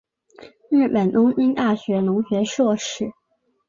[0.71, 3.11] 日本东京大学农学硕士。